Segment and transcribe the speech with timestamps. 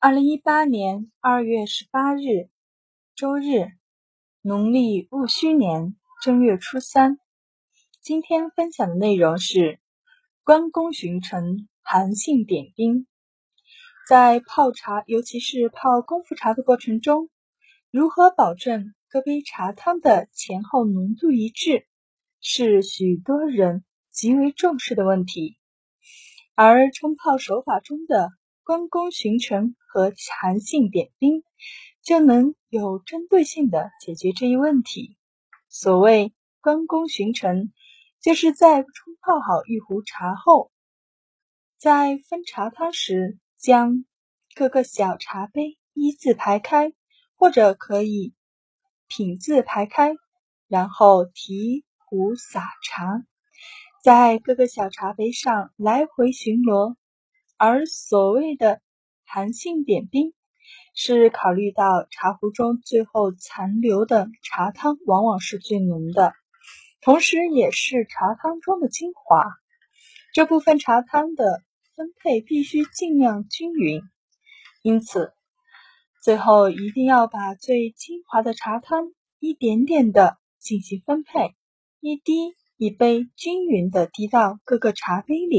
[0.00, 2.50] 二零一八年二月十八日，
[3.16, 3.72] 周日，
[4.42, 7.18] 农历戊戌年正月初三。
[8.00, 9.80] 今天分享的内容是
[10.44, 13.08] 关公巡城韩信点兵。
[14.08, 17.28] 在泡茶，尤其是泡功夫茶的过程中，
[17.90, 21.88] 如何保证各杯茶汤的前后浓度一致，
[22.40, 25.58] 是许多人极为重视的问题。
[26.54, 28.30] 而冲泡手法中的
[28.68, 31.42] 关公巡城和韩信点兵，
[32.02, 35.16] 就能有针对性的解决这一问题。
[35.70, 37.72] 所谓关公巡城，
[38.20, 40.70] 就是在冲泡好一壶茶后，
[41.78, 44.04] 在分茶汤时，将
[44.54, 46.92] 各个小茶杯一字排开，
[47.36, 48.34] 或者可以
[49.06, 50.12] 品字排开，
[50.66, 53.24] 然后提壶洒茶，
[54.04, 56.96] 在各个小茶杯上来回巡逻。
[57.58, 58.80] 而所谓的
[59.26, 60.32] 韩信点兵，
[60.94, 66.34] 是考虑到茶壶中最后残留的茶汤往往是最浓的，
[67.00, 69.44] 同时也是茶汤中的精华。
[70.32, 71.62] 这部分茶汤的
[71.96, 74.02] 分配必须尽量均匀，
[74.82, 75.32] 因此
[76.22, 81.56] 最后一定要把最精华的茶汤一点点的进行分配，
[81.98, 85.56] 一滴一杯均匀的滴到各个茶杯里。